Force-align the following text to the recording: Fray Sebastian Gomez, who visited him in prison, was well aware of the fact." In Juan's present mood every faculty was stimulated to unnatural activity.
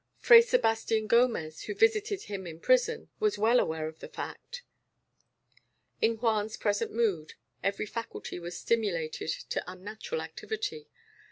Fray 0.17 0.41
Sebastian 0.41 1.05
Gomez, 1.05 1.65
who 1.65 1.75
visited 1.75 2.23
him 2.23 2.47
in 2.47 2.59
prison, 2.59 3.09
was 3.19 3.37
well 3.37 3.59
aware 3.59 3.87
of 3.87 3.99
the 3.99 4.07
fact." 4.07 4.63
In 6.01 6.15
Juan's 6.17 6.57
present 6.57 6.91
mood 6.91 7.35
every 7.61 7.85
faculty 7.85 8.39
was 8.39 8.57
stimulated 8.59 9.29
to 9.29 9.71
unnatural 9.71 10.21
activity. 10.23 10.87